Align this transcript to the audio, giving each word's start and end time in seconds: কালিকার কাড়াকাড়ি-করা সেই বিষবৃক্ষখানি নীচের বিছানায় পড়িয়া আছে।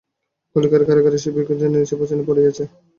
কালিকার 0.55 0.81
কাড়াকাড়ি-করা 0.81 1.17
সেই 1.17 1.31
বিষবৃক্ষখানি 1.31 1.73
নীচের 1.73 1.97
বিছানায় 1.99 2.27
পড়িয়া 2.27 2.49
আছে। 2.51 2.63